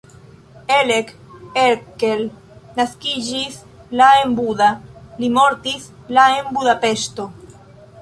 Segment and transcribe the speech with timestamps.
[0.75, 1.11] Elek
[1.63, 2.23] Erkel
[2.79, 3.61] naskiĝis
[4.01, 4.73] la en Buda,
[5.23, 5.89] li mortis
[6.19, 7.33] la en Budapeŝto.